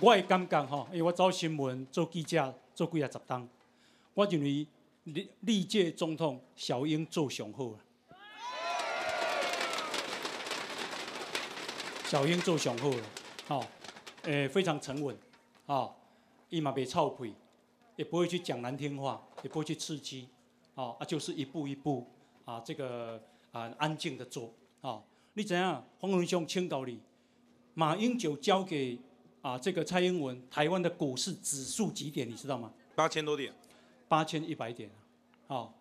[0.00, 3.48] 我会感觉吼，因为我走新闻做记者做几啊十档，
[4.14, 4.64] 我认为
[5.02, 7.74] 历历届总统小英做上好啊。
[12.04, 13.02] 小英做上好了，
[13.48, 13.64] 吼，
[14.22, 15.16] 诶，非常沉稳，
[15.66, 15.96] 吼，
[16.48, 17.34] 伊嘛袂臭屁，
[17.96, 20.28] 也不会去讲难听话，也不会去刺激，
[20.74, 22.06] 哦，啊，就是一步一步，
[22.44, 23.20] 啊，这个
[23.50, 25.02] 啊，安静的做，哦，
[25.34, 25.84] 你怎样？
[25.98, 27.00] 黄文兄请教你，
[27.74, 28.96] 马英九交给
[29.40, 32.28] 啊这个蔡英文，台湾的股市指数几点？
[32.28, 32.72] 你知道吗？
[32.94, 33.52] 八千多点，
[34.08, 34.90] 八千一百点，
[35.46, 35.72] 好，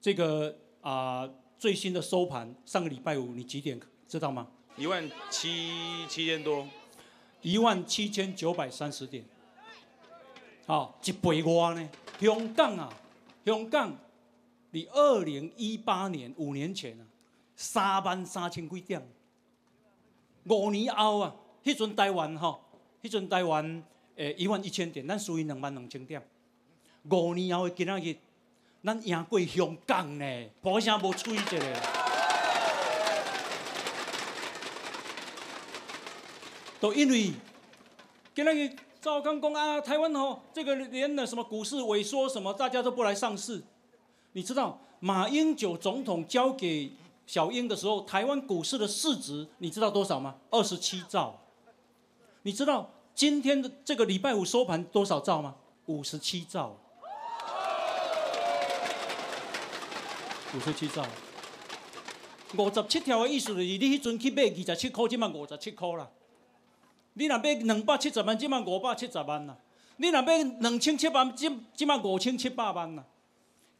[0.00, 1.28] 这个啊
[1.58, 4.46] 最新的收盘，上个礼拜五你几点知道吗？
[4.76, 6.68] 一万七七千多，
[7.42, 9.24] 一万七千九百三十点，
[10.66, 11.88] 好，一倍外呢。
[12.20, 12.92] 香港啊，
[13.44, 13.98] 香港，
[14.70, 17.04] 你二零一八年五年前啊，
[17.56, 19.06] 三万三千几点，
[20.44, 21.34] 五年后啊，
[21.66, 22.60] 迄阵台湾吼，
[23.02, 23.82] 迄阵台湾
[24.14, 26.24] 诶一万一千点，咱输于两万两千点。
[27.10, 28.16] 五年后的今仔日，
[28.84, 30.24] 咱赢过香港呢，
[30.62, 31.58] 无啥无吹一个。
[36.78, 37.32] 都因为，
[38.32, 43.60] 跟那个赵刚讲啊，台湾吼，这个连的什么股市萎缩什么，大家都不来上市。
[44.34, 46.92] 你知道马英九总统交给
[47.26, 50.36] 小英的时候，台湾股市的市值你知道多少吗？
[50.50, 51.36] 二十七兆。
[52.46, 55.56] 你知道今天的这个礼拜五收盘多少兆吗？
[55.86, 56.78] 五十七兆。
[60.54, 61.04] 五十七兆。
[62.56, 66.08] 五十七条的意思就是你迄阵去买二十七块，即嘛五十七块啦。
[67.14, 69.56] 你若买两百七十万，即嘛五百七十万啦；
[69.96, 73.04] 你若买两千七百万，即即嘛五千七百万啦。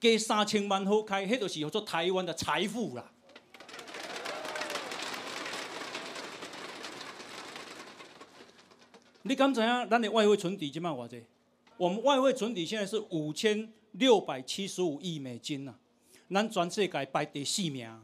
[0.00, 3.12] 加三千万好开，迄就是叫做台湾的财富啦。
[9.28, 9.88] 你敢知影？
[9.90, 11.24] 咱的外汇存底即卖偌济？
[11.76, 15.74] 我们外汇存底现在是五千六百七十五亿美金呐，
[16.30, 18.00] 咱全世界排第四名。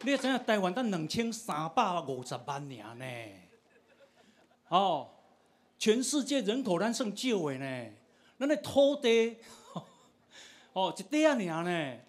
[0.00, 3.04] 你知影台湾才两千三百五十万人呢？
[4.68, 5.08] 哦，
[5.78, 7.90] 全世界人口咱算少的呢。
[8.36, 9.36] 咱的土地，
[10.72, 12.00] 哦，一点仔尔呢。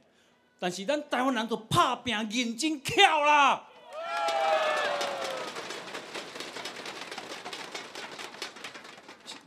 [0.58, 3.68] 但是咱台湾人都拍拼认真巧啦。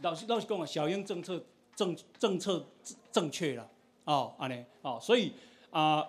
[0.02, 1.42] 老实老实讲啊，小英政策
[1.74, 2.66] 政政策
[3.10, 3.68] 正确了。
[4.04, 5.32] 哦，安尼哦，所以
[5.70, 6.06] 啊。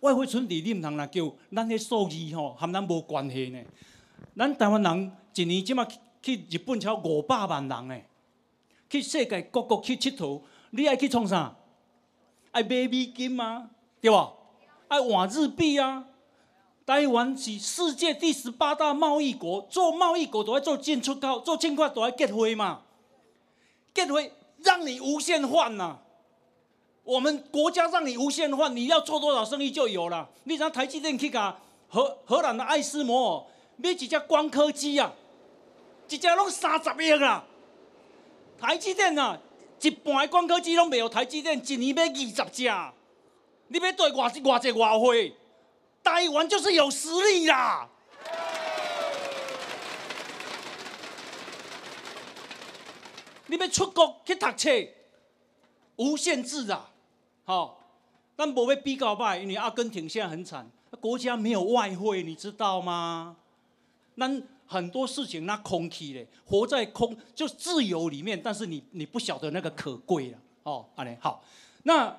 [0.00, 3.64] 外汇存底你毋通来叫，咱迄数字吼，和咱无关系呢。
[4.36, 5.82] 咱台湾人一年即马
[6.20, 7.98] 去日本超五百万人呢，
[8.90, 11.56] 去世界各国去佚佗，你爱去创啥？
[12.50, 13.70] 爱买美金吗？
[14.02, 14.36] 对无？
[14.88, 16.04] 爱换日币啊！
[16.84, 22.82] 台湾是世界第十八大贸易国，做贸易国都要做进出口，做进口都要结汇嘛，
[23.94, 25.98] 结汇让你无限换呐。
[27.04, 30.28] 我们国家让你无限换，你要做多少生意就有了。
[30.44, 31.56] 你像台积电去甲
[31.88, 33.44] 荷荷兰的爱斯摩尔
[33.76, 35.12] 买几架光刻机啊，
[36.08, 37.44] 一架拢三十亿啦。
[38.58, 39.38] 台积电啊，
[39.80, 42.92] 一半的光刻机拢没有台积电，一年买二十架。
[43.68, 45.34] 你要对外外济外汇，
[46.02, 47.88] 台湾就是有实力啦。
[53.46, 54.70] 你要出国去读册，
[55.96, 56.90] 无限制啊。
[57.44, 57.78] 好，
[58.34, 63.36] 但不要比较败，因为阿根廷现在很惨，国家没有外汇，你知道吗？
[64.14, 64.30] 那
[64.66, 70.38] 很多事情那空气嘞，活在空就自由里面，但是你你不晓得那个可贵了。
[70.62, 71.44] 哦，阿尼好，
[71.82, 72.16] 那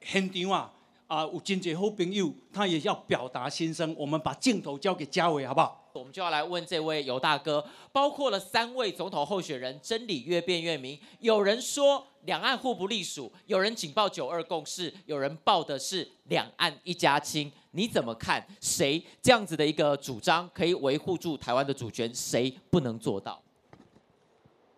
[0.00, 0.72] 现场啊
[1.08, 5.81] 啊有真济好朋友，他也要表达心声，我们把镜头交给嘉伟好不好？
[5.94, 10.98] 我们就要来问这位尤大哥，包括了三位总统候选人，真理越辩越明。
[11.20, 17.50] 有人说两岸互不隶属，有人警报九二共识，有人报的是两岸一家亲。
[17.72, 18.46] 你怎么看？
[18.60, 22.12] 谁这样子的一个主张可以维护住台湾的主权？
[22.14, 23.40] 谁不能做到？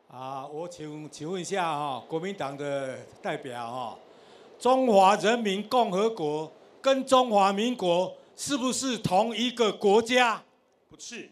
[0.08, 3.98] 啊，我请请问一下哈，国民党的代表哈，
[4.58, 6.50] 中华人民共和国
[6.80, 10.42] 跟中华民国是不是同一个国家？
[10.94, 11.28] 不是，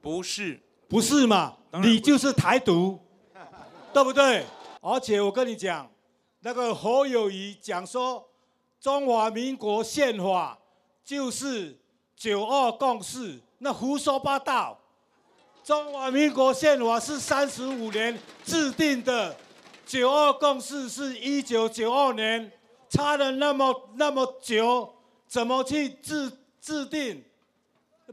[0.00, 1.54] 不是，不是嘛？
[1.82, 2.98] 你就是台独，
[3.92, 4.46] 对不对？
[4.80, 5.86] 而且我跟你讲，
[6.40, 8.26] 那个侯友谊讲说，
[8.80, 10.58] 中华民国宪法
[11.04, 11.78] 就是
[12.16, 14.80] 九二共识，那胡说八道。
[15.62, 19.36] 中华民国宪法是三十五年制定的，
[19.84, 22.50] 九二共识是一九九二年，
[22.88, 24.94] 差了那么那么久，
[25.26, 27.22] 怎么去制制定？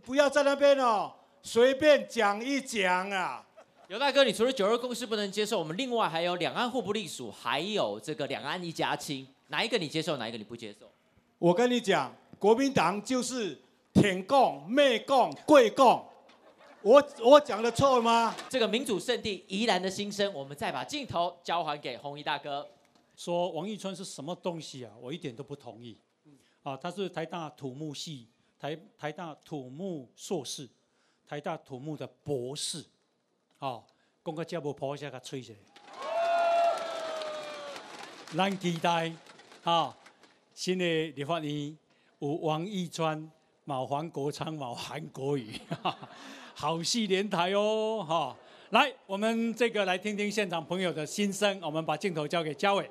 [0.04, 3.46] 不要在那边哦随便讲一讲啊。
[3.88, 10.90] 尤大哥，你除了九二共识不能接受，我们另外还有两岸互不隶属，还有这个两岸一家亲，哪一个你接受，哪一个你不接受？
[11.38, 13.60] 我跟你讲，国民党就是
[13.92, 16.06] 舔共、媚共、贵共。
[16.82, 18.34] 我我讲的错吗？
[18.48, 22.66] 这个民主圣地宜兰的心声，我们再把镜头交还给红衣大哥。
[23.18, 24.92] 说王义川是什么东西啊？
[25.02, 25.98] 我一点都不同意。
[26.64, 28.28] 啊，他是台大土木系、
[28.62, 30.70] 台台大土木硕士、
[31.28, 32.86] 台大土木的博士。
[33.58, 33.84] 哦，
[34.24, 35.58] 讲个这无破下个吹起来。
[38.36, 39.12] 咱期待，
[39.64, 39.98] 哈，
[40.54, 41.76] 新的立法院
[42.20, 43.32] 有王义川、
[43.64, 45.60] 毛黄国昌、毛韩国瑜，
[46.54, 48.38] 好戏连台哦，哈。
[48.70, 51.60] 来，我们这个来听听现场朋友的心声。
[51.62, 52.88] 我们把镜头交给嘉伟。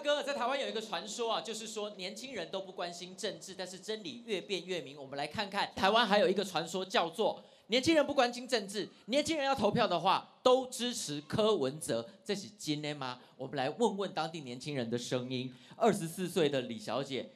[0.00, 4.98] 哥，在台湾有一个传说啊，就是说年轻人都不关心政治，但是真理越辩越明。
[4.98, 7.42] 我们来看看台湾还有一个传说叫做。
[7.70, 13.20] 年轻人不关心政治，年轻人要投票的话，都支持柯文哲，这是真的吗？
[13.36, 15.54] 我们来问问当地年轻人的声音。
[15.76, 17.28] 二十四岁的李小姐，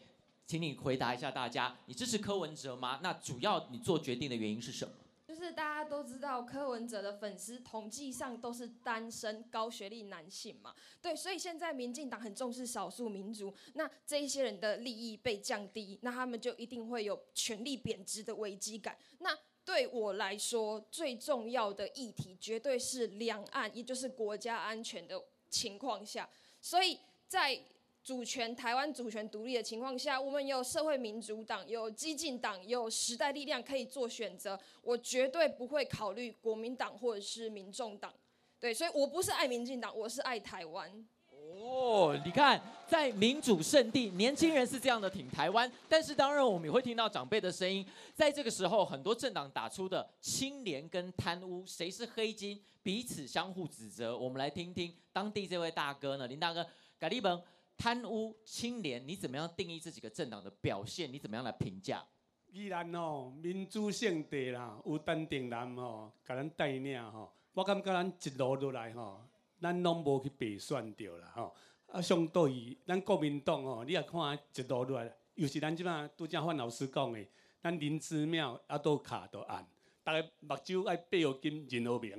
[0.47, 2.99] 请你回答一下大家，你支持柯文哲吗？
[3.03, 4.93] 那主要你做决定的原因是什么？
[5.43, 18.97] 是大家都知道柯文哲的粉丝统计上都是单身高学历男性嘛，对，所以现在民进党很重视少数民族，那这一些人的利益被降低，那他们就一定会有权力贬值的危机感。
[19.19, 26.29] 那对我来说，最重要的议题绝对是两岸，也就是国家安全的情况下。
[26.61, 27.61] 所以在
[28.05, 34.59] 主权台湾主权独立的情况下，我们有社会民主党、有激进党、有时代力量可以做选择。
[34.83, 38.13] 我绝对不会考虑国民党或者是民众党。
[38.59, 40.91] 对，所以我不是爱民进党，我是爱台湾。
[41.31, 47.87] 哦，你看，在民主圣地，年轻人是这样的挺台湾，但是当然我们也会听到长辈的声音。
[48.15, 54.17] 在这个时候，很多政党打出的清廉跟贪污，谁是黑金，彼此相互指责。
[54.17, 56.67] 我们来听听当地这位大哥呢，林大哥，
[56.99, 57.41] 改立本
[57.83, 61.13] 贪污清廉，你怎么样定义这几个政党的表现？
[61.13, 62.01] 你怎么样来评价？
[62.53, 69.27] 依然哦，民主圣地啦，有陈定南吼，甲咱带领吼，我感觉咱一路落来吼。
[69.61, 71.53] 咱拢无去被选着啦吼，
[71.87, 77.27] 啊，相对于咱国民党吼，你也看一路落来，又是咱即摆拄则范老师讲的，
[77.61, 79.67] 咱林芝庙啊都卡都暗，
[80.05, 82.17] 逐个目睭爱八号金、任何明，